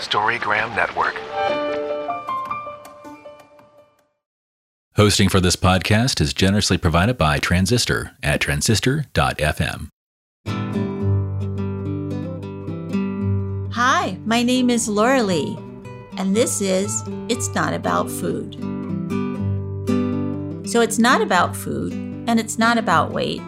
[0.00, 1.14] Storygram Network.
[4.96, 9.88] Hosting for this podcast is generously provided by Transistor at transistor.fm.
[13.72, 15.56] Hi, my name is Laura Lee,
[16.18, 18.54] and this is It's Not About Food.
[20.68, 23.42] So, it's not about food, and it's not about weight.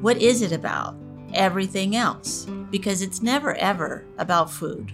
[0.00, 0.94] What is it about?
[1.34, 4.92] Everything else, because it's never ever about food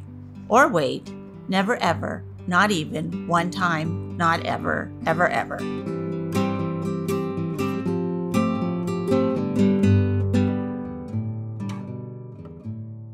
[0.48, 1.10] or weight,
[1.48, 5.58] never ever, not even one time, not ever, ever, ever.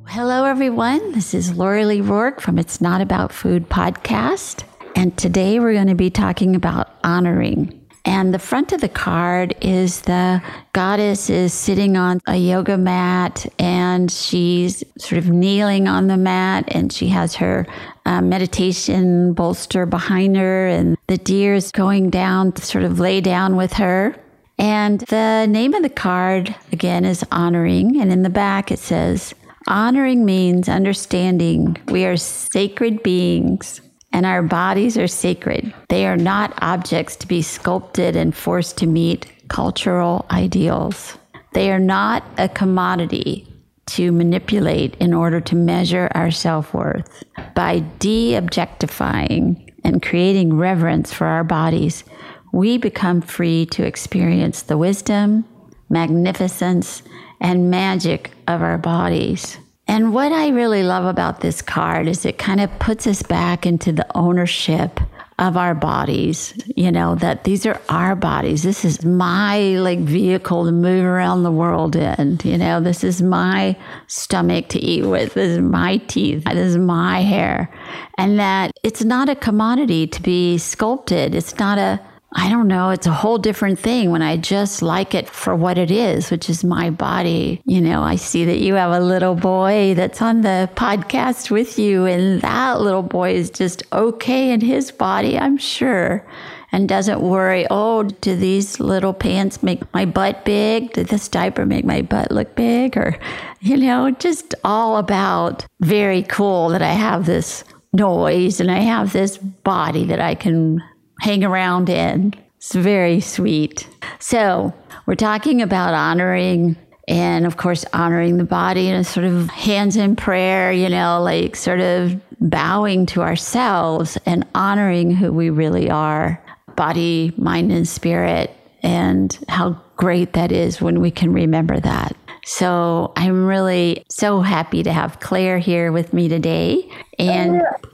[0.06, 1.12] Hello, everyone.
[1.12, 4.64] This is Lori Lee Rourke from It's Not About Food podcast.
[4.94, 7.79] And today we're going to be talking about honoring.
[8.04, 13.46] And the front of the card is the goddess is sitting on a yoga mat
[13.58, 17.66] and she's sort of kneeling on the mat and she has her
[18.06, 23.20] uh, meditation bolster behind her and the deer is going down to sort of lay
[23.20, 24.16] down with her.
[24.58, 28.00] And the name of the card again is honoring.
[28.00, 29.34] And in the back it says,
[29.66, 33.82] honoring means understanding we are sacred beings
[34.12, 35.72] and our bodies are sacred.
[35.88, 41.16] They are not objects to be sculpted and forced to meet cultural ideals.
[41.52, 43.46] They are not a commodity
[43.86, 47.24] to manipulate in order to measure our self worth.
[47.54, 52.04] By de objectifying and creating reverence for our bodies,
[52.52, 55.44] we become free to experience the wisdom,
[55.88, 57.02] magnificence,
[57.40, 59.58] and magic of our bodies.
[59.90, 63.66] And what I really love about this card is it kind of puts us back
[63.66, 65.00] into the ownership
[65.40, 68.62] of our bodies, you know, that these are our bodies.
[68.62, 73.20] This is my like vehicle to move around the world in, you know, this is
[73.20, 75.34] my stomach to eat with.
[75.34, 76.44] This is my teeth.
[76.44, 77.68] This is my hair.
[78.16, 81.34] And that it's not a commodity to be sculpted.
[81.34, 82.00] It's not a
[82.32, 82.90] I don't know.
[82.90, 86.48] It's a whole different thing when I just like it for what it is, which
[86.48, 87.60] is my body.
[87.64, 91.76] You know, I see that you have a little boy that's on the podcast with
[91.76, 96.24] you, and that little boy is just okay in his body, I'm sure,
[96.70, 100.92] and doesn't worry, oh, do these little pants make my butt big?
[100.92, 102.96] Did this diaper make my butt look big?
[102.96, 103.18] Or,
[103.60, 109.12] you know, just all about very cool that I have this noise and I have
[109.12, 110.80] this body that I can
[111.20, 112.34] hang around in.
[112.56, 113.88] It's very sweet.
[114.18, 114.74] So,
[115.06, 116.76] we're talking about honoring
[117.08, 121.56] and, of course, honoring the body and sort of hands in prayer, you know, like
[121.56, 126.42] sort of bowing to ourselves and honoring who we really are
[126.76, 128.50] body, mind, and spirit,
[128.82, 132.16] and how great that is when we can remember that.
[132.44, 136.88] So, I'm really so happy to have Claire here with me today.
[137.18, 137.89] And oh,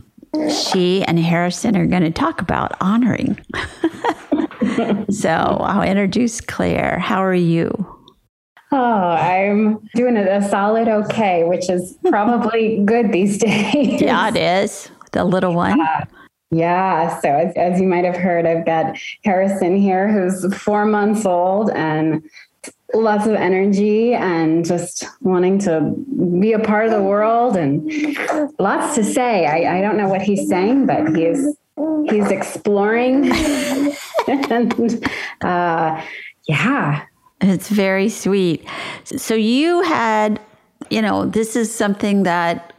[0.51, 3.39] she and Harrison are going to talk about honoring.
[5.11, 6.99] so I'll introduce Claire.
[6.99, 7.97] How are you?
[8.73, 14.01] Oh, I'm doing a solid okay, which is probably good these days.
[14.01, 14.91] Yeah, it is.
[15.13, 15.81] The little one.
[15.81, 16.05] Uh,
[16.51, 17.21] yeah.
[17.21, 21.71] So, as, as you might have heard, I've got Harrison here who's four months old
[21.71, 22.23] and
[22.95, 25.95] lots of energy and just wanting to
[26.41, 27.91] be a part of the world and
[28.59, 29.47] lots to say.
[29.47, 31.57] I, I don't know what he's saying, but he's
[32.09, 33.31] he's exploring
[34.29, 35.05] and
[35.43, 36.03] uh,
[36.49, 37.05] yeah.
[37.41, 38.67] It's very sweet.
[39.05, 40.41] So you had,
[40.89, 42.73] you know, this is something that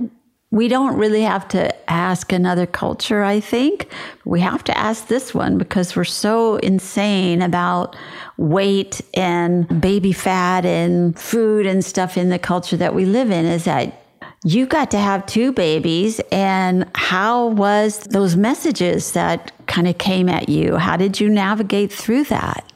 [0.51, 3.89] we don't really have to ask another culture, I think.
[4.23, 7.97] We have to ask this one because we're so insane about
[8.37, 13.45] weight and baby fat and food and stuff in the culture that we live in
[13.45, 14.01] is that
[14.45, 16.21] you got to have two babies.
[16.31, 20.77] And how was those messages that kind of came at you?
[20.77, 22.71] How did you navigate through that?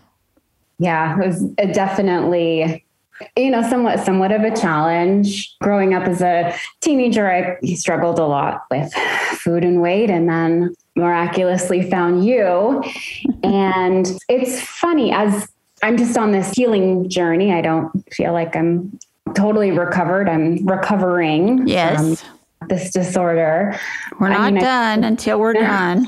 [0.77, 1.43] Yeah it was
[1.73, 2.83] definitely
[3.37, 5.55] you know somewhat somewhat of a challenge.
[5.61, 8.93] Growing up as a teenager i struggled a lot with
[9.43, 12.83] food and weight and then miraculously found you.
[13.43, 15.47] And it's funny as
[15.83, 18.99] i'm just on this healing journey i don't feel like i'm
[19.35, 20.29] totally recovered.
[20.29, 22.23] I'm recovering yes.
[22.67, 23.79] this disorder.
[24.19, 26.07] We're not I mean, done I, until we're done.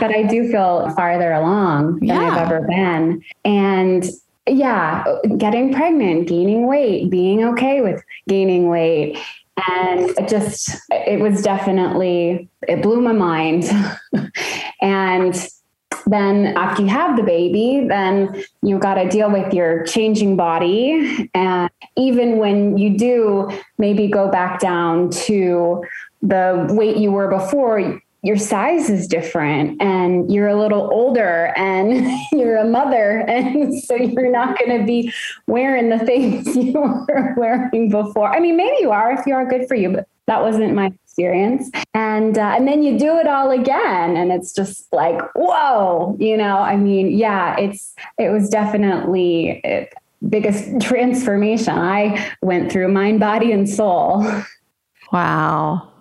[0.00, 2.20] But i do feel farther along than yeah.
[2.20, 3.22] i've ever been.
[3.44, 4.04] And
[4.46, 5.04] yeah,
[5.38, 9.18] getting pregnant, gaining weight, being okay with gaining weight.
[9.68, 13.64] And it just, it was definitely, it blew my mind.
[14.82, 15.48] and
[16.06, 21.30] then after you have the baby, then you've got to deal with your changing body.
[21.34, 25.84] And even when you do maybe go back down to
[26.20, 32.10] the weight you were before, your size is different and you're a little older and
[32.32, 33.20] you're a mother.
[33.28, 35.12] And so you're not going to be
[35.46, 38.34] wearing the things you were wearing before.
[38.34, 40.86] I mean, maybe you are if you are good for you, but that wasn't my
[41.04, 41.70] experience.
[41.92, 44.16] And, uh, and then you do it all again.
[44.16, 49.92] And it's just like, whoa, you know, I mean, yeah, it's, it was definitely it,
[50.26, 54.24] biggest transformation I went through mind, body, and soul.
[55.12, 55.92] Wow.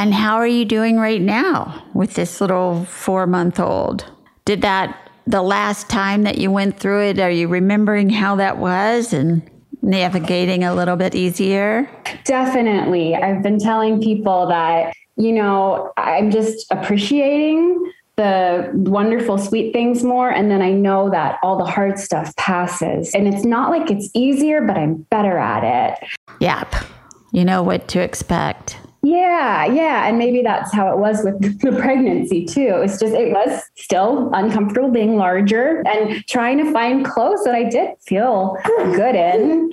[0.00, 4.10] And how are you doing right now with this little four month old?
[4.46, 8.56] Did that the last time that you went through it, are you remembering how that
[8.56, 9.42] was and
[9.82, 11.86] navigating a little bit easier?
[12.24, 13.14] Definitely.
[13.14, 20.30] I've been telling people that, you know, I'm just appreciating the wonderful, sweet things more.
[20.30, 23.14] And then I know that all the hard stuff passes.
[23.14, 26.08] And it's not like it's easier, but I'm better at it.
[26.40, 26.74] Yep.
[27.32, 28.78] You know what to expect.
[29.02, 30.06] Yeah, yeah.
[30.06, 32.74] And maybe that's how it was with the pregnancy too.
[32.76, 37.54] It was just, it was still uncomfortable being larger and trying to find clothes that
[37.54, 38.56] I did feel
[38.94, 39.70] good in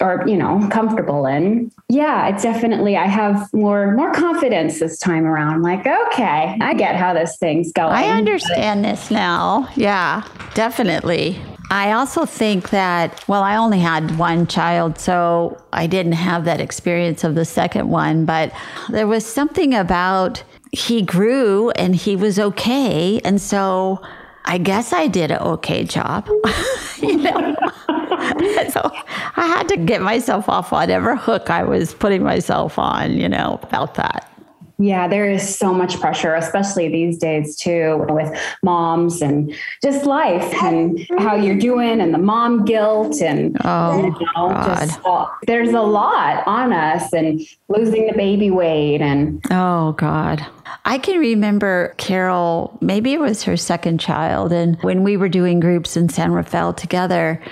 [0.00, 5.24] or you know comfortable in yeah it's definitely i have more more confidence this time
[5.24, 10.24] around I'm like okay i get how this thing's going i understand this now yeah
[10.54, 11.40] definitely
[11.70, 16.60] I also think that, well, I only had one child, so I didn't have that
[16.60, 18.52] experience of the second one, but
[18.88, 20.42] there was something about
[20.72, 23.20] he grew and he was okay.
[23.22, 24.00] And so
[24.46, 26.26] I guess I did an okay job,
[27.02, 27.56] you know.
[28.70, 28.90] so
[29.36, 33.60] I had to get myself off whatever hook I was putting myself on, you know,
[33.62, 34.32] about that.
[34.80, 38.32] Yeah, there is so much pressure, especially these days too, with
[38.62, 39.52] moms and
[39.82, 41.58] just life and how you're mm-hmm.
[41.58, 45.00] doing and the mom guilt and oh, you know, just
[45.48, 50.46] there's a lot on us and losing the baby weight and oh God.
[50.84, 55.58] I can remember Carol, maybe it was her second child, and when we were doing
[55.58, 57.42] groups in San Rafael together,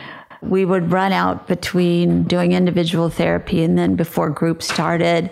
[0.42, 5.28] we would run out between doing individual therapy and then before group started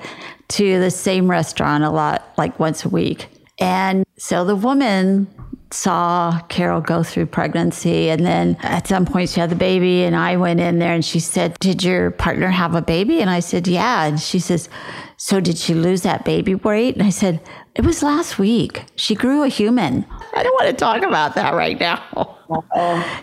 [0.49, 3.29] to the same restaurant a lot, like once a week.
[3.59, 5.29] And so the woman
[5.75, 8.09] saw Carol go through pregnancy.
[8.09, 11.05] And then at some point she had the baby, and I went in there and
[11.05, 13.21] she said, Did your partner have a baby?
[13.21, 14.05] And I said, Yeah.
[14.05, 14.69] And she says,
[15.17, 16.95] So did she lose that baby weight?
[16.95, 17.41] And I said,
[17.75, 18.85] It was last week.
[18.97, 20.07] She grew a human.
[20.35, 22.35] I don't want to talk about that right now.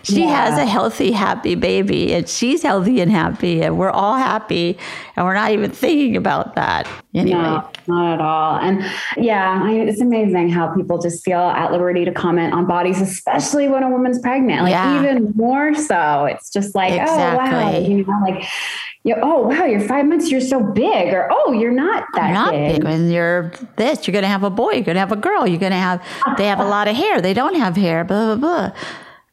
[0.02, 0.50] She yeah.
[0.50, 4.76] has a healthy, happy baby, and she's healthy and happy, and we're all happy,
[5.14, 7.40] and we're not even thinking about that anyway.
[7.40, 8.56] No, not at all.
[8.56, 8.84] And
[9.16, 13.00] yeah, I mean, it's amazing how people just feel at liberty to comment on bodies,
[13.00, 14.62] especially when a woman's pregnant.
[14.62, 15.00] Like yeah.
[15.00, 17.18] even more so, it's just like, exactly.
[17.18, 18.44] oh wow, you know, like
[19.04, 22.34] you oh wow, you're five months, you're so big, or oh, you're not that you're
[22.34, 22.74] not big.
[22.76, 22.84] big.
[22.84, 25.76] When you're this, you're gonna have a boy, you're gonna have a girl, you're gonna
[25.76, 26.04] have
[26.38, 28.78] they have a lot of hair, they don't have hair, blah blah blah.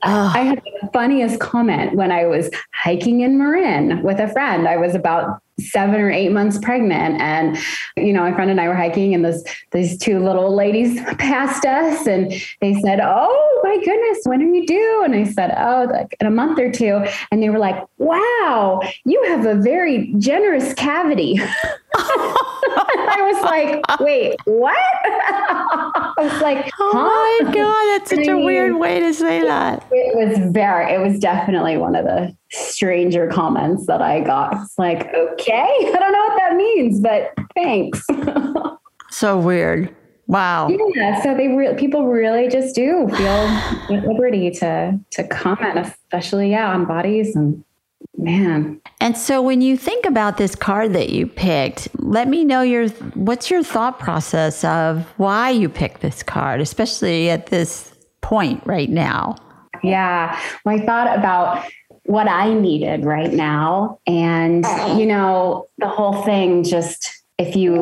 [0.02, 4.68] I had the funniest comment when I was hiking in Marin with a friend.
[4.68, 7.22] I was about seven or eight months pregnant.
[7.22, 7.58] And,
[7.98, 11.66] you know, my friend and I were hiking and those these two little ladies passed
[11.66, 15.02] us and they said, Oh my goodness, when are you due?
[15.06, 17.06] And I said, Oh, like in a month or two.
[17.32, 21.40] And they were like, Wow, you have a very generous cavity.
[22.12, 24.76] I was like, wait, what?
[25.06, 26.92] I was like, huh?
[26.94, 29.86] oh my God, that's such a weird way to say that.
[29.92, 34.54] It was very, it was definitely one of the stranger comments that I got.
[34.62, 38.06] It's like, okay, I don't know what that means, but thanks.
[39.10, 39.96] so weird.
[40.28, 40.70] Wow.
[40.94, 41.24] Yeah.
[41.24, 46.72] So they re- people really just do feel at liberty to to comment, especially yeah
[46.72, 47.64] on bodies and
[48.20, 48.82] man.
[49.02, 52.90] And so when you think about this card that you picked, let me know your
[53.16, 58.90] what's your thought process of why you picked this card, especially at this point right
[58.90, 59.36] now.
[59.84, 60.40] Yeah.
[60.66, 61.66] Well, I thought about
[62.04, 64.00] what I needed right now.
[64.08, 64.66] And,
[65.00, 67.74] you know, the whole thing just, if you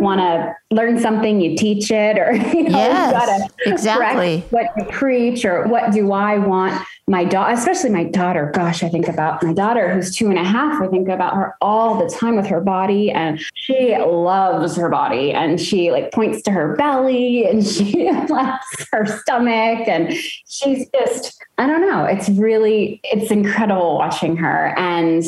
[0.00, 4.84] want to learn something, you teach it, or, you know, yes, you exactly what you
[4.86, 8.50] preach, or what do I want my daughter, especially my daughter.
[8.52, 10.82] Gosh, I think about my daughter who's two and a half.
[10.82, 15.32] I think about her all the time with her body, and she loves her body,
[15.32, 20.12] and she like points to her belly, and she loves her stomach, and
[20.46, 22.04] she's just I don't know.
[22.04, 24.74] It's really, it's incredible watching her.
[24.76, 25.24] And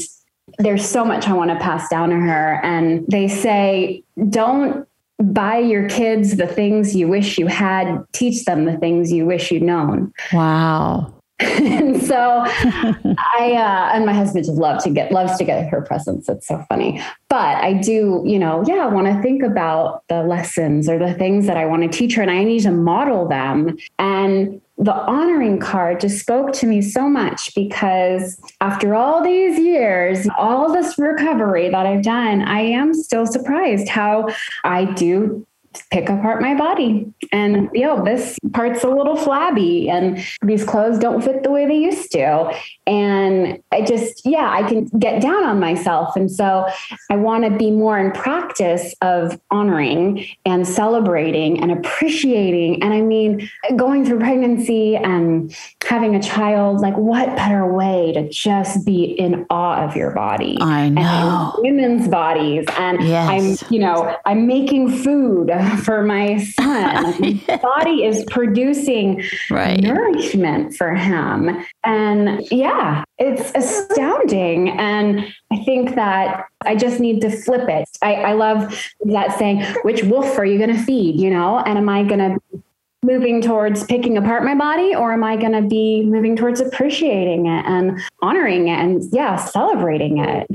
[0.59, 2.61] there's so much I want to pass down to her.
[2.65, 4.87] And they say, don't
[5.21, 9.51] buy your kids the things you wish you had, teach them the things you wish
[9.51, 10.13] you'd known.
[10.33, 11.15] Wow.
[11.41, 15.81] and so I uh, and my husband just loves to get loves to get her
[15.81, 16.29] presents.
[16.29, 17.01] It's so funny.
[17.29, 21.15] But I do, you know, yeah, I want to think about the lessons or the
[21.15, 23.79] things that I want to teach her, and I need to model them.
[24.01, 30.27] And the honoring card just spoke to me so much because after all these years,
[30.37, 34.29] all this recovery that I've done, I am still surprised how
[34.65, 35.47] I do
[35.91, 37.13] pick apart my body.
[37.33, 41.67] And you know this part's a little flabby and these clothes don't fit the way
[41.67, 42.53] they used to.
[42.87, 46.17] And i just yeah i can get down on myself.
[46.17, 46.67] And so
[47.11, 52.83] i want to be more in practice of honoring and celebrating and appreciating.
[52.83, 55.55] And i mean going through pregnancy and
[55.85, 60.59] having a child like what better way to just be in awe of your body
[60.61, 61.53] i know.
[61.57, 62.67] and women's bodies?
[62.79, 63.63] And yes.
[63.63, 67.41] i'm you know i'm making food for my son.
[67.49, 69.81] my body is producing right.
[69.81, 71.65] nourishment for him.
[71.85, 74.71] And yeah, it's astounding.
[74.71, 77.89] And I think that I just need to flip it.
[78.03, 81.21] I, I love that saying, which wolf are you going to feed?
[81.21, 82.63] You know, and am I going to be
[83.03, 87.47] moving towards picking apart my body or am I going to be moving towards appreciating
[87.47, 90.49] it and honoring it and yeah, celebrating it?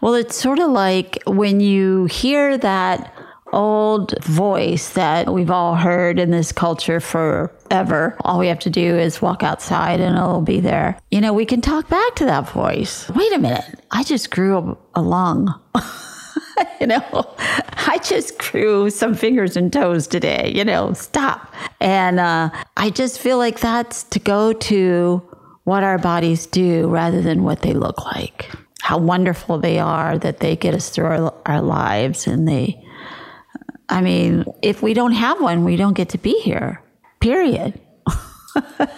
[0.00, 3.14] Well, it's sort of like when you hear that
[3.52, 8.16] old voice that we've all heard in this culture forever.
[8.24, 10.98] All we have to do is walk outside and it'll be there.
[11.10, 13.08] You know, we can talk back to that voice.
[13.10, 15.54] Wait a minute, I just grew a lung.
[16.80, 17.02] you know,
[17.38, 21.52] I just grew some fingers and toes today, you know, stop.
[21.80, 25.22] And uh, I just feel like that's to go to
[25.64, 28.50] what our bodies do rather than what they look like.
[28.80, 32.82] How wonderful they are that they get us through our, our lives and they
[33.88, 36.82] I mean, if we don't have one, we don't get to be here,
[37.20, 37.80] period.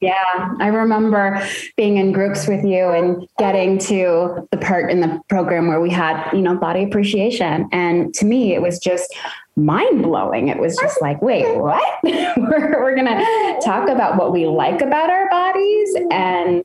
[0.00, 5.20] yeah, I remember being in groups with you and getting to the part in the
[5.28, 7.68] program where we had, you know, body appreciation.
[7.72, 9.14] And to me, it was just
[9.56, 10.48] mind blowing.
[10.48, 11.82] It was just like, wait, what?
[12.02, 16.64] we're we're going to talk about what we like about our bodies and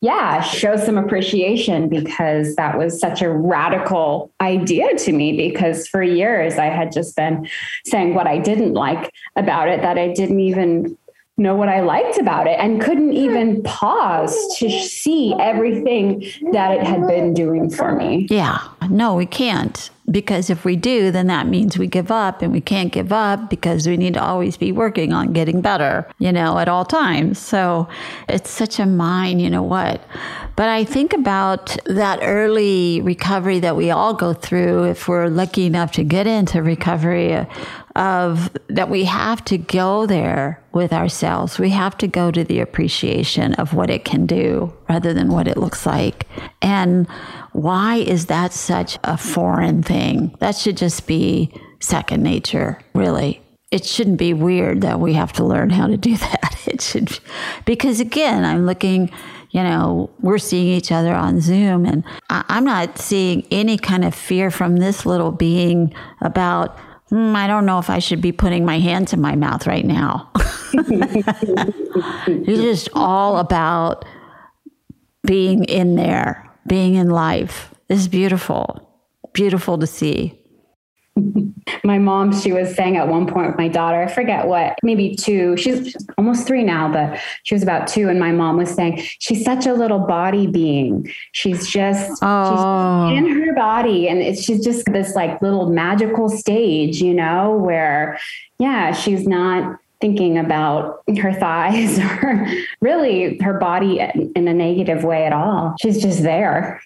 [0.00, 5.36] yeah, show some appreciation because that was such a radical idea to me.
[5.36, 7.46] Because for years I had just been
[7.84, 10.96] saying what I didn't like about it, that I didn't even
[11.36, 16.20] know what I liked about it and couldn't even pause to see everything
[16.52, 18.26] that it had been doing for me.
[18.30, 19.90] Yeah, no, we can't.
[20.10, 23.48] Because if we do, then that means we give up and we can't give up
[23.48, 27.38] because we need to always be working on getting better, you know, at all times.
[27.38, 27.88] So
[28.28, 30.02] it's such a mine, you know what?
[30.56, 35.64] But I think about that early recovery that we all go through if we're lucky
[35.64, 37.46] enough to get into recovery
[37.96, 41.58] of that we have to go there with ourselves.
[41.58, 45.48] We have to go to the appreciation of what it can do rather than what
[45.48, 46.26] it looks like.
[46.62, 47.08] And
[47.52, 50.34] why is that such a foreign thing?
[50.38, 53.42] That should just be second nature, really.
[53.70, 56.56] It shouldn't be weird that we have to learn how to do that.
[56.66, 57.18] It should,
[57.64, 59.10] because again, I'm looking,
[59.50, 64.14] you know, we're seeing each other on Zoom, and I'm not seeing any kind of
[64.14, 66.78] fear from this little being about
[67.10, 69.84] mm, I don't know if I should be putting my hands in my mouth right
[69.84, 70.30] now.
[70.72, 74.04] it's just all about
[75.26, 77.74] being in there, being in life.
[77.88, 78.88] It's beautiful,
[79.32, 80.39] beautiful to see.
[81.84, 85.14] My mom, she was saying at one point with my daughter, I forget what, maybe
[85.14, 88.08] two, she's almost three now, but she was about two.
[88.08, 91.12] And my mom was saying, she's such a little body being.
[91.32, 93.08] She's just oh.
[93.08, 94.08] she's in her body.
[94.08, 98.18] And it's, she's just this like little magical stage, you know, where,
[98.58, 102.46] yeah, she's not thinking about her thighs or
[102.80, 105.74] really her body in a negative way at all.
[105.80, 106.82] She's just there.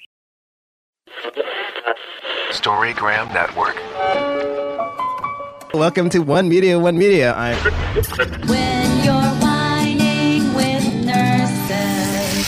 [2.64, 3.76] Storygram Network.
[5.74, 7.34] Welcome to One Media, One Media.
[7.34, 7.58] I'm.
[8.48, 12.40] When you're whining with nurses.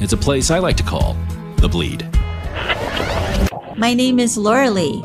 [0.00, 1.16] It's a place I like to call
[1.58, 2.02] The Bleed.
[3.78, 5.04] My name is Laura Lee,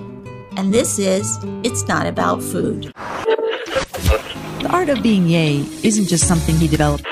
[0.57, 2.91] and this is It's Not About Food.
[4.61, 7.05] The art of being yay isn't just something he developed.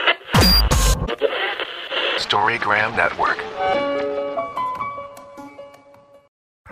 [2.18, 3.53] Storygram Network.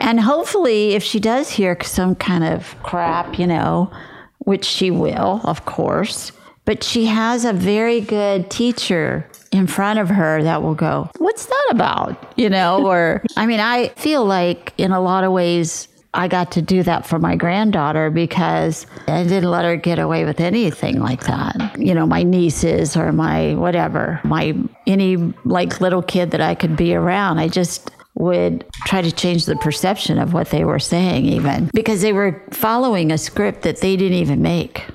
[0.01, 3.91] And hopefully, if she does hear some kind of crap, you know,
[4.39, 6.31] which she will, of course,
[6.65, 11.45] but she has a very good teacher in front of her that will go, What's
[11.45, 12.33] that about?
[12.35, 16.51] You know, or I mean, I feel like in a lot of ways, I got
[16.53, 20.99] to do that for my granddaughter because I didn't let her get away with anything
[20.99, 21.79] like that.
[21.79, 24.55] You know, my nieces or my whatever, my
[24.85, 25.15] any
[25.45, 27.39] like little kid that I could be around.
[27.39, 32.01] I just would try to change the perception of what they were saying, even because
[32.01, 34.85] they were following a script that they didn't even make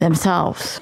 [0.00, 0.80] themselves.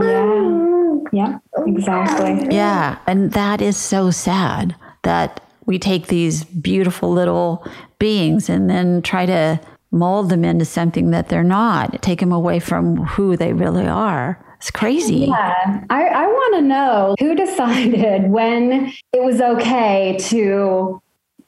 [0.00, 0.94] Yeah.
[1.12, 2.54] Yeah, exactly.
[2.54, 2.98] Yeah.
[3.06, 7.66] And that is so sad that we take these beautiful little
[7.98, 12.58] beings and then try to mold them into something that they're not, take them away
[12.58, 14.44] from who they really are.
[14.56, 15.26] It's crazy.
[15.26, 15.84] Yeah.
[15.90, 21.00] I, I want to know who decided when it was okay to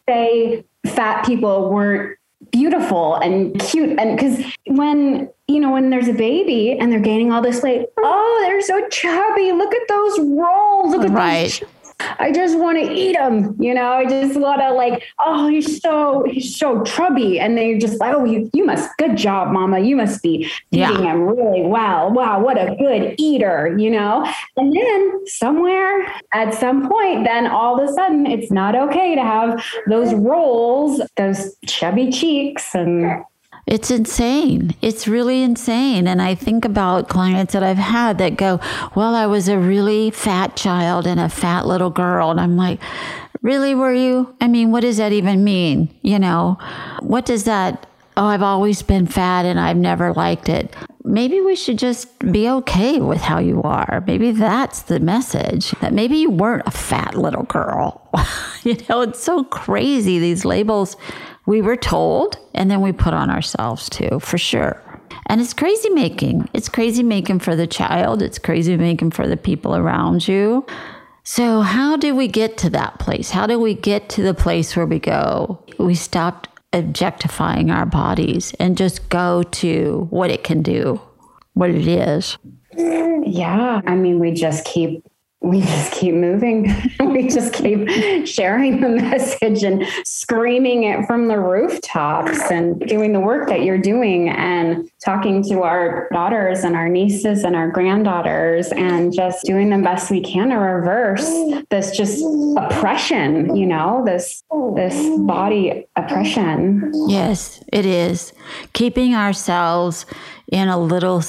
[0.09, 2.19] say fat people weren't
[2.53, 3.99] beautiful and cute.
[3.99, 7.87] And because when, you know, when there's a baby and they're gaining all this weight,
[7.99, 9.53] oh, they're so chubby.
[9.53, 10.95] Look at those rolls.
[10.95, 11.45] Look at Right.
[11.61, 11.63] those
[12.01, 13.91] I just want to eat him, you know.
[13.93, 18.15] I just want to like, oh, he's so he's so chubby, and they're just like,
[18.15, 19.81] oh, you you must, good job, mama.
[19.81, 21.13] You must be feeding Yeah.
[21.13, 22.13] him really well.
[22.13, 24.31] Wow, what a good eater, you know.
[24.57, 29.23] And then somewhere at some point, then all of a sudden, it's not okay to
[29.23, 33.23] have those rolls, those chubby cheeks, and
[33.67, 34.77] It's insane.
[34.81, 36.07] It's really insane.
[36.07, 38.61] And I think about clients that I've had that go,
[38.95, 42.31] Well, I was a really fat child and a fat little girl.
[42.31, 42.81] And I'm like,
[43.43, 44.35] Really, were you?
[44.41, 45.93] I mean, what does that even mean?
[46.03, 46.59] You know,
[47.01, 47.87] what does that?
[48.17, 50.75] Oh, I've always been fat and I've never liked it.
[51.05, 54.03] Maybe we should just be okay with how you are.
[54.07, 58.09] Maybe that's the message that maybe you weren't a fat little girl.
[58.63, 60.97] you know, it's so crazy, these labels
[61.47, 64.83] we were told and then we put on ourselves too, for sure.
[65.27, 66.49] And it's crazy making.
[66.53, 70.67] It's crazy making for the child, it's crazy making for the people around you.
[71.23, 73.31] So, how do we get to that place?
[73.31, 75.65] How do we get to the place where we go?
[75.79, 81.01] We stopped objectifying our bodies and just go to what it can do,
[81.55, 82.39] what it is.
[82.77, 83.81] Yeah.
[83.87, 85.05] I mean, we just keep
[85.47, 86.75] we just keep moving.
[87.01, 87.89] we just keep
[88.27, 93.79] sharing the message and screaming it from the rooftops and doing the work that you're
[93.79, 99.71] doing and talking to our daughters and our nieces and our granddaughters and just doing
[99.71, 101.31] the best we can to reverse
[101.71, 102.25] this just
[102.59, 104.43] oppression, you know, this
[104.75, 106.91] this body oppression.
[107.07, 108.33] Yes, it is.
[108.73, 110.07] Keeping ourselves
[110.51, 111.23] in a little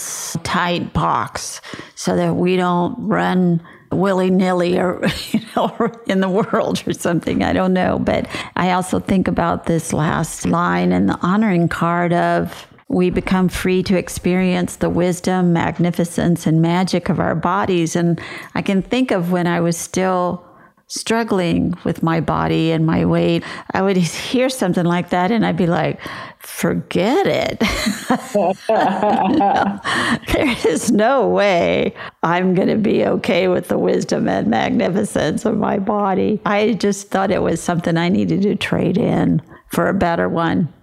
[0.43, 1.61] tight box
[1.95, 7.43] so that we don't run willy nilly or, you know, in the world or something.
[7.43, 7.99] I don't know.
[7.99, 13.49] But I also think about this last line in the honoring card of, we become
[13.49, 17.97] free to experience the wisdom, magnificence, and magic of our bodies.
[17.97, 18.19] And
[18.55, 20.46] I can think of when I was still
[20.87, 25.57] struggling with my body and my weight, I would hear something like that and I'd
[25.57, 25.99] be like,
[26.39, 27.59] forget it.
[30.33, 35.57] there is no way I'm going to be okay with the wisdom and magnificence of
[35.57, 36.39] my body.
[36.45, 40.73] I just thought it was something I needed to trade in for a better one.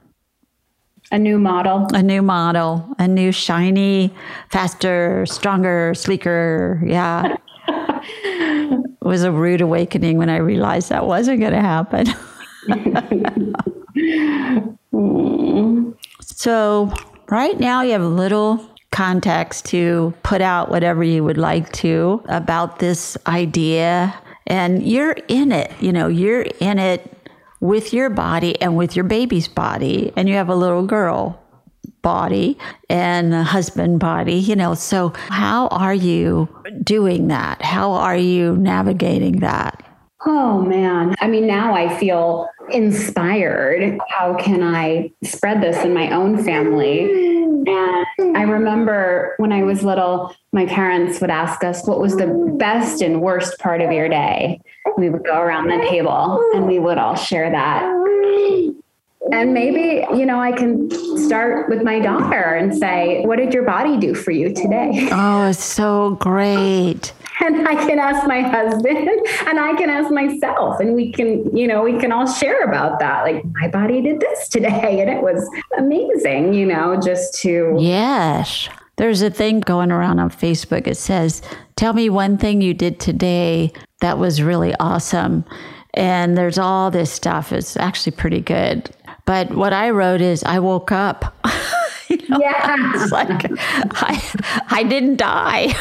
[1.11, 1.87] A new model.
[1.93, 4.13] A new model, a new shiny,
[4.51, 6.83] faster, stronger, sleeker.
[6.85, 7.37] Yeah.
[9.05, 12.07] Was a rude awakening when I realized that wasn't going to happen.
[16.21, 16.93] so,
[17.29, 22.23] right now, you have a little context to put out whatever you would like to
[22.29, 24.15] about this idea.
[24.47, 27.11] And you're in it, you know, you're in it
[27.61, 30.13] with your body and with your baby's body.
[30.17, 31.41] And you have a little girl
[32.05, 32.57] body
[32.89, 34.75] and husband body, you know.
[34.75, 36.49] So, how are you
[36.85, 37.63] doing that?
[37.63, 39.83] How are you navigating that?
[40.27, 41.17] Oh man.
[41.21, 43.99] I mean, now I feel inspired.
[44.09, 47.45] How can I spread this in my own family?
[47.67, 52.55] And I remember when I was little, my parents would ask us what was the
[52.59, 54.61] best and worst part of your day.
[54.97, 57.83] We would go around the table and we would all share that.
[59.33, 63.65] And maybe, you know, I can start with my daughter and say, What did your
[63.65, 65.09] body do for you today?
[65.11, 67.13] Oh, it's so great.
[67.41, 69.09] and I can ask my husband
[69.47, 72.99] and I can ask myself and we can, you know, we can all share about
[73.01, 73.25] that.
[73.25, 78.69] Like my body did this today and it was amazing, you know, just to Yes.
[78.97, 80.87] There's a thing going around on Facebook.
[80.87, 81.43] It says,
[81.75, 85.45] Tell me one thing you did today that was really awesome.
[85.95, 87.53] And there's all this stuff.
[87.53, 88.91] It's actually pretty good.
[89.27, 91.35] But what I wrote is, I woke up.
[92.11, 92.77] You know, Yeah.
[93.03, 93.47] It's like,
[94.03, 94.23] I,
[94.69, 95.75] I didn't die.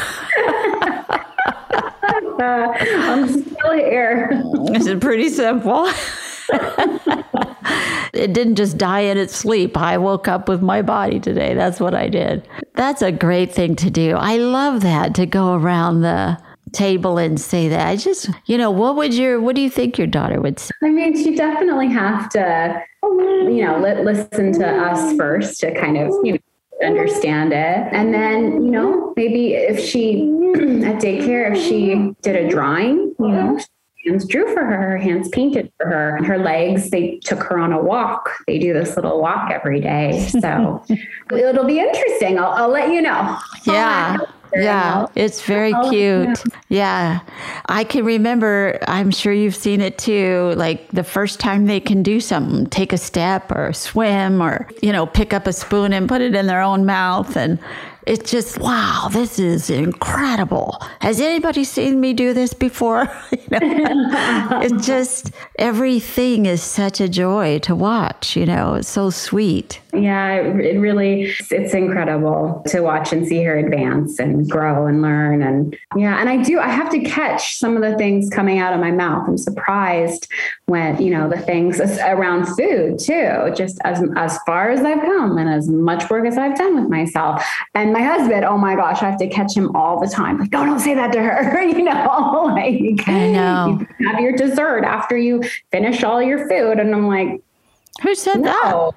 [2.40, 4.30] uh, I'm still here.
[4.72, 5.86] It's pretty simple.
[8.14, 9.76] it didn't just die in its sleep.
[9.76, 11.54] I woke up with my body today.
[11.54, 12.48] That's what I did.
[12.74, 14.16] That's a great thing to do.
[14.16, 16.38] I love that to go around the
[16.72, 17.86] table and say that.
[17.86, 20.70] I just, you know, what would your, what do you think your daughter would say?
[20.82, 22.82] I mean, she definitely have to,
[23.20, 26.38] you know, li- listen to us first to kind of, you know,
[26.86, 27.88] understand it.
[27.92, 30.22] And then, you know, maybe if she
[30.84, 33.58] at daycare, if she did a drawing, you know,
[34.06, 37.72] hands drew for her, her hands painted for her, her legs, they took her on
[37.72, 38.30] a walk.
[38.46, 40.28] They do this little walk every day.
[40.40, 40.84] So
[41.32, 42.38] it'll be interesting.
[42.38, 43.38] I'll, I'll let you know.
[43.66, 44.18] Yeah.
[44.56, 46.42] Yeah, it's very Oh, cute.
[46.68, 47.20] Yeah.
[47.66, 52.02] I can remember, I'm sure you've seen it too, like the first time they can
[52.02, 56.08] do something, take a step or swim or, you know, pick up a spoon and
[56.08, 57.36] put it in their own mouth.
[57.36, 57.58] And
[58.06, 60.80] it's just, wow, this is incredible.
[61.00, 63.08] Has anybody seen me do this before?
[63.54, 64.08] You know,
[64.62, 69.80] it's just, everything is such a joy to watch, you know, it's so sweet.
[69.94, 75.02] Yeah, it it really it's incredible to watch and see her advance and grow and
[75.02, 78.58] learn and yeah, and I do I have to catch some of the things coming
[78.58, 79.28] out of my mouth.
[79.28, 80.26] I'm surprised
[80.66, 85.38] when, you know, the things around food too, just as as far as I've come
[85.38, 87.44] and as much work as I've done with myself.
[87.74, 90.38] And my husband, oh my gosh, I have to catch him all the time.
[90.40, 93.86] Like, don't don't say that to her, you know, like I know.
[94.00, 97.40] you have your dessert after you finish all your food and I'm like
[98.02, 98.62] Who said that?
[98.64, 98.94] no,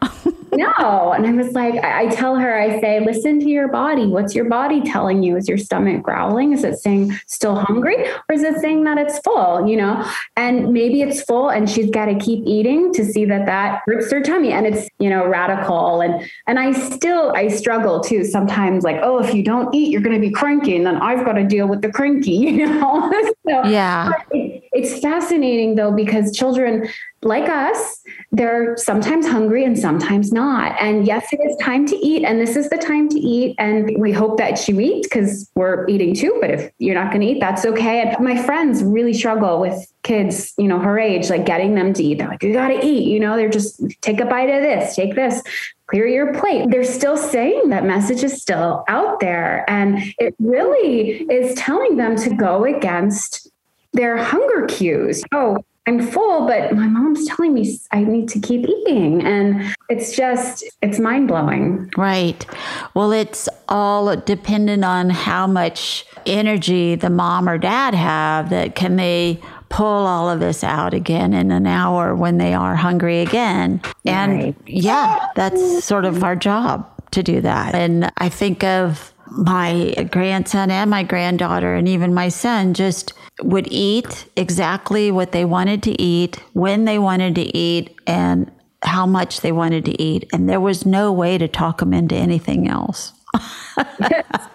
[0.53, 1.11] no.
[1.13, 4.07] And I was like, I, I tell her, I say, listen to your body.
[4.07, 5.37] What's your body telling you?
[5.37, 6.51] Is your stomach growling?
[6.51, 8.07] Is it saying still hungry?
[8.09, 10.03] Or is it saying that it's full, you know?
[10.35, 14.11] And maybe it's full and she's got to keep eating to see that that hurts
[14.11, 14.51] her tummy.
[14.51, 16.01] And it's, you know, radical.
[16.01, 20.01] And, and I still, I struggle too sometimes like, oh, if you don't eat, you're
[20.01, 20.75] going to be cranky.
[20.75, 23.11] And then I've got to deal with the cranky, you know?
[23.47, 24.11] so, Yeah.
[24.31, 26.87] it- it's fascinating though, because children
[27.23, 30.75] like us, they're sometimes hungry and sometimes not.
[30.79, 33.55] And yes, it is time to eat, and this is the time to eat.
[33.57, 36.37] And we hope that you eat because we're eating too.
[36.39, 38.01] But if you're not going to eat, that's okay.
[38.01, 42.03] And my friends really struggle with kids, you know, her age, like getting them to
[42.03, 42.19] eat.
[42.19, 44.95] They're like, you got to eat, you know, they're just take a bite of this,
[44.95, 45.41] take this.
[45.87, 46.69] Clear your plate.
[46.69, 49.63] They're still saying that message is still out there.
[49.69, 53.49] And it really is telling them to go against
[53.97, 55.23] their hunger cues.
[55.33, 55.57] Oh,
[55.87, 59.25] I'm full, but my mom's telling me I need to keep eating.
[59.25, 61.89] And it's just, it's mind blowing.
[61.97, 62.45] Right.
[62.93, 68.97] Well, it's all dependent on how much energy the mom or dad have that can
[68.97, 73.81] they pull all of this out again in an hour when they are hungry again.
[74.05, 74.55] And Right.
[74.65, 77.75] yeah, that's sort of our job to do that.
[77.75, 83.67] And I think of my grandson and my granddaughter and even my son just would
[83.71, 88.51] eat exactly what they wanted to eat, when they wanted to eat, and
[88.83, 90.29] how much they wanted to eat.
[90.33, 93.13] And there was no way to talk them into anything else.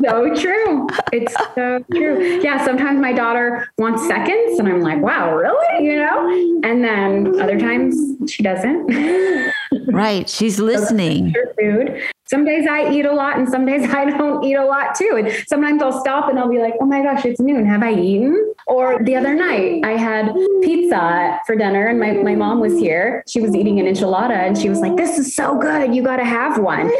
[0.04, 0.88] So true.
[1.12, 2.40] It's so true.
[2.42, 2.64] Yeah.
[2.64, 5.84] Sometimes my daughter wants seconds, and I'm like, wow, really?
[5.84, 6.28] You know?
[6.68, 7.94] And then other times
[8.30, 9.52] she doesn't.
[9.88, 10.28] Right.
[10.28, 11.34] She's listening.
[11.34, 12.02] her food.
[12.26, 15.16] Some days I eat a lot and some days I don't eat a lot too.
[15.18, 17.66] And sometimes I'll stop and I'll be like, oh my gosh, it's noon.
[17.66, 18.54] Have I eaten?
[18.66, 23.24] Or the other night I had pizza for dinner and my, my mom was here.
[23.26, 25.94] She was eating an enchilada and she was like, this is so good.
[25.94, 26.90] You got to have one.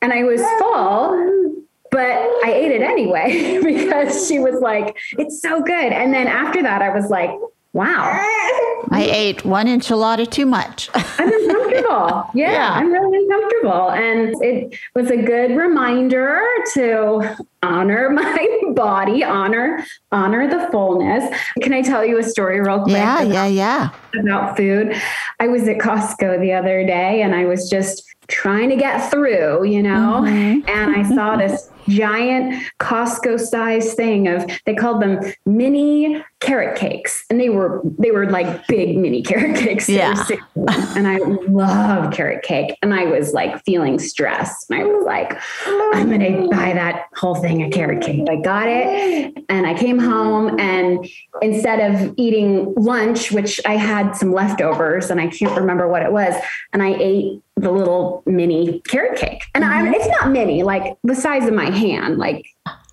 [0.00, 5.60] And I was full, but I ate it anyway because she was like, it's so
[5.60, 5.92] good.
[5.92, 7.30] And then after that, I was like,
[7.72, 8.02] wow,
[8.90, 10.90] I ate one enchilada too much.
[10.94, 12.30] I'm uncomfortable.
[12.34, 12.72] Yeah, Yeah.
[12.74, 13.90] I'm really uncomfortable.
[13.90, 16.42] And it was a good reminder
[16.74, 21.24] to honor my body, honor, honor the fullness.
[21.62, 22.96] Can I tell you a story real quick?
[22.96, 23.90] yeah, yeah, yeah.
[24.18, 24.94] about food.
[25.40, 29.64] I was at Costco the other day and I was just trying to get through,
[29.64, 30.68] you know, mm-hmm.
[30.68, 37.24] and I saw this giant Costco size thing of they called them mini carrot cakes.
[37.30, 39.88] And they were they were like big mini carrot cakes.
[39.88, 40.14] Yeah.
[40.14, 40.96] six of them.
[40.96, 42.76] and I love carrot cake.
[42.82, 44.70] And I was like feeling stressed.
[44.70, 48.26] And I was like I'm to buy that whole thing of carrot cake.
[48.28, 49.44] I got it.
[49.48, 50.58] And I came home.
[50.58, 51.08] And
[51.42, 56.12] instead of eating lunch which I had some leftovers and I can't remember what it
[56.12, 56.34] was
[56.72, 59.94] and I ate the little mini carrot cake and I mm-hmm.
[59.94, 62.46] it's not mini like the size of my hand like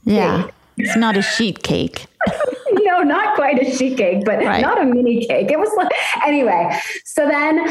[0.04, 0.50] Yeah.
[0.78, 2.06] It's not a sheet cake.
[2.72, 4.62] no, not quite a sheet cake, but Right.
[4.62, 5.50] not a mini cake.
[5.50, 5.90] It was like,
[6.26, 6.78] anyway.
[7.06, 7.66] So then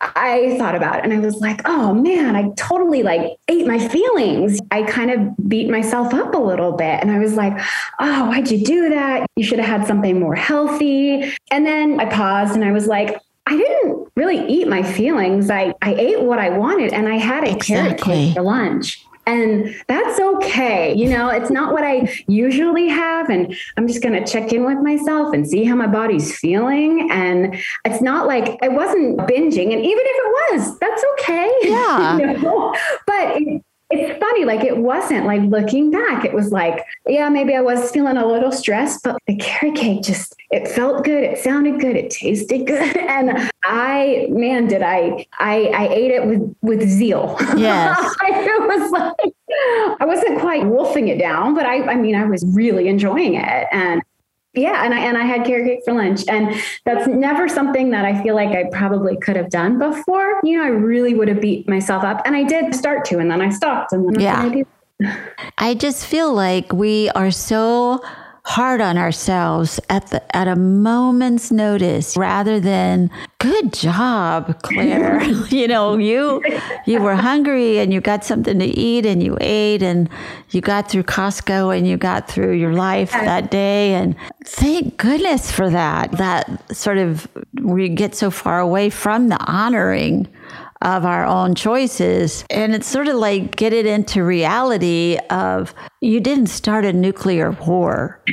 [0.00, 3.78] I thought about it and I was like, oh man, I totally like ate my
[3.78, 4.60] feelings.
[4.72, 7.00] I kind of beat myself up a little bit.
[7.00, 7.52] And I was like,
[8.00, 9.26] oh, why'd you do that?
[9.36, 11.32] You should have had something more healthy.
[11.52, 13.16] And then I paused and I was like,
[13.46, 15.50] I didn't really eat my feelings.
[15.50, 19.04] I, I ate what I wanted and I had a carrot cake for lunch.
[19.24, 20.94] And that's okay.
[20.94, 23.30] You know, it's not what I usually have.
[23.30, 27.08] And I'm just going to check in with myself and see how my body's feeling.
[27.10, 29.72] And it's not like I wasn't binging.
[29.72, 31.50] And even if it was, that's okay.
[31.62, 32.18] Yeah.
[32.18, 32.74] You know?
[33.06, 37.54] But it, it's funny, like it wasn't like looking back, it was like, yeah, maybe
[37.54, 41.22] I was feeling a little stressed, but the carrot cake just, it felt good.
[41.22, 41.96] It sounded good.
[41.96, 42.96] It tasted good.
[42.96, 47.36] And I, man, did I, I, I ate it with, with zeal.
[47.56, 47.98] Yes.
[48.22, 49.34] it was like,
[50.00, 53.68] I wasn't quite wolfing it down, but I, I mean, I was really enjoying it.
[53.72, 54.02] And
[54.54, 58.04] yeah, and I and I had carrot cake for lunch, and that's never something that
[58.04, 60.40] I feel like I probably could have done before.
[60.44, 63.30] You know, I really would have beat myself up, and I did start to, and
[63.30, 64.42] then I stopped, and then Yeah.
[64.42, 64.64] I.
[65.58, 68.04] I just feel like we are so
[68.44, 75.20] hard on ourselves at the at a moment's notice rather than good job claire.
[75.52, 76.42] You know you
[76.86, 80.08] you were hungry and you got something to eat and you ate and
[80.50, 83.94] you got through costco and you got through your life that day.
[83.94, 87.28] And thank goodness for that that sort of
[87.60, 90.26] we get so far away from the honoring
[90.82, 92.44] of our own choices.
[92.50, 97.52] And it's sort of like get it into reality of you didn't start a nuclear
[97.52, 98.20] war.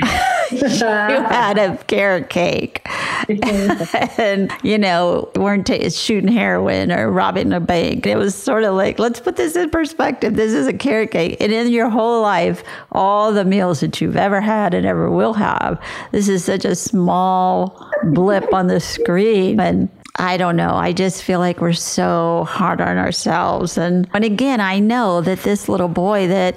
[0.51, 2.81] you had a carrot cake.
[4.17, 8.07] and, you know, weren't ta shooting heroin or robbing a bank.
[8.07, 10.35] It was sort of like, let's put this in perspective.
[10.35, 11.37] This is a carrot cake.
[11.39, 15.33] And in your whole life, all the meals that you've ever had and ever will
[15.33, 15.79] have,
[16.11, 19.59] this is such a small blip on the screen.
[19.59, 20.73] And I don't know.
[20.75, 23.77] I just feel like we're so hard on ourselves.
[23.77, 26.55] And, and again, I know that this little boy that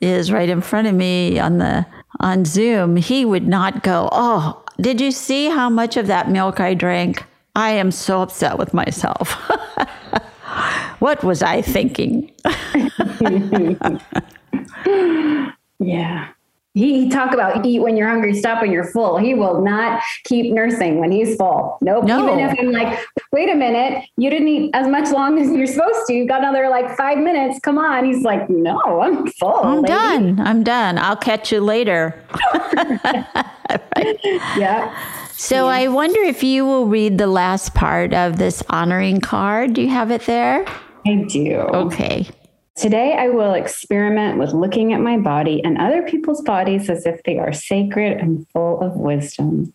[0.00, 1.86] is right in front of me on the
[2.20, 6.60] on Zoom, he would not go, "Oh, did you see how much of that milk
[6.60, 7.24] I drank?
[7.56, 9.32] I am so upset with myself."
[11.00, 12.30] what was I thinking?
[15.82, 16.28] Yeah.
[16.74, 19.18] He, he talk about eat when you're hungry, stop when you're full.
[19.18, 21.76] He will not keep nursing when he's full.
[21.82, 22.04] Nope.
[22.04, 22.24] No.
[22.24, 22.98] Even if I'm like,
[23.30, 26.14] wait a minute, you didn't eat as much long as you're supposed to.
[26.14, 27.60] You got another like five minutes.
[27.60, 28.06] Come on.
[28.06, 29.62] He's like, no, I'm full.
[29.62, 30.40] I'm lady." done.
[30.40, 30.96] I'm done.
[30.98, 32.18] I'll catch you later.
[32.54, 33.48] right.
[34.56, 34.94] Yeah.
[35.32, 39.72] So I wonder if you will read the last part of this honoring card.
[39.74, 40.64] Do you have it there?
[41.06, 41.56] I do.
[41.56, 42.28] Okay.
[42.74, 47.22] Today, I will experiment with looking at my body and other people's bodies as if
[47.24, 49.72] they are sacred and full of wisdom.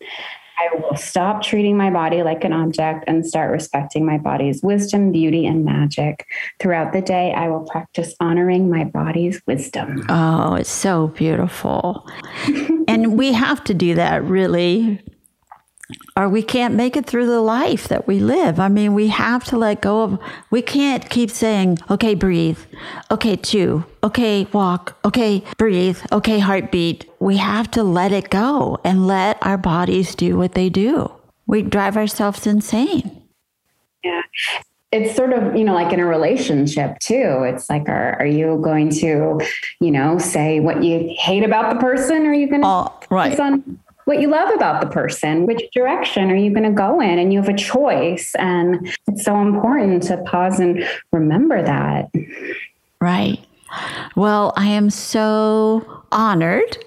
[0.58, 5.12] I will stop treating my body like an object and start respecting my body's wisdom,
[5.12, 6.26] beauty, and magic.
[6.58, 10.04] Throughout the day, I will practice honoring my body's wisdom.
[10.08, 12.04] Oh, it's so beautiful.
[12.88, 15.00] and we have to do that really,
[16.16, 18.60] or we can't make it through the life that we live.
[18.60, 20.18] I mean, we have to let go of,
[20.50, 22.58] we can't keep saying, okay, breathe,
[23.10, 27.06] okay, chew, okay, walk, okay, breathe, okay, heartbeat.
[27.20, 31.10] We have to let it go and let our bodies do what they do.
[31.46, 33.22] We drive ourselves insane.
[34.04, 34.22] Yeah.
[34.90, 37.42] It's sort of, you know, like in a relationship too.
[37.44, 39.38] It's like, are, are you going to,
[39.80, 42.26] you know, say what you hate about the person?
[42.26, 43.38] Or are you going to Oh, right.
[43.38, 45.44] on what you love about the person?
[45.44, 47.18] Which direction are you going to go in?
[47.18, 48.34] And you have a choice.
[48.36, 52.10] And it's so important to pause and remember that.
[53.02, 53.38] Right.
[54.16, 56.78] Well, I am so honored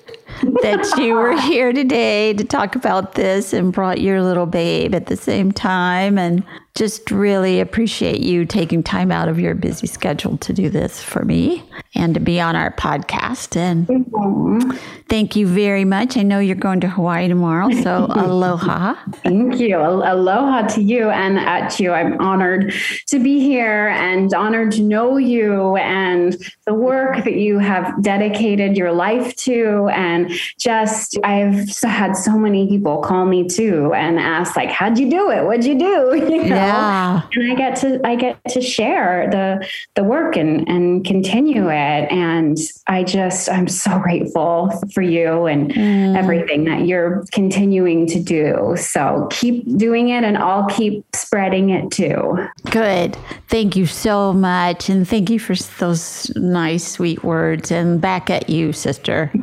[0.63, 5.05] that you were here today to talk about this and brought your little babe at
[5.05, 6.17] the same time.
[6.17, 6.43] And
[6.75, 11.25] just really appreciate you taking time out of your busy schedule to do this for
[11.25, 11.63] me
[11.95, 13.57] and to be on our podcast.
[13.57, 14.71] And mm-hmm.
[15.09, 16.15] thank you very much.
[16.15, 18.95] I know you're going to Hawaii tomorrow, so aloha.
[19.23, 19.77] Thank you.
[19.77, 21.91] Aloha to you and at you.
[21.91, 22.73] I'm honored
[23.07, 28.77] to be here and honored to know you and the work that you have dedicated
[28.77, 29.89] your life to.
[29.89, 35.09] And just, I've had so many people call me too and ask, like, how'd you
[35.09, 35.43] do it?
[35.43, 36.11] What'd you do?
[36.41, 36.55] You know?
[36.61, 37.21] Yeah.
[37.33, 42.11] And I get to, I get to share the, the work and, and continue it.
[42.11, 46.17] And I just, I'm so grateful for you and mm.
[46.17, 48.75] everything that you're continuing to do.
[48.77, 52.47] So keep doing it and I'll keep spreading it too.
[52.69, 53.17] Good.
[53.47, 54.89] Thank you so much.
[54.89, 57.71] And thank you for those nice, sweet words.
[57.71, 59.31] And back at you, sister.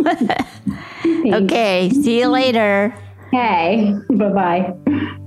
[1.32, 1.90] okay.
[1.90, 2.94] See you later.
[3.30, 5.26] Hey, bye bye.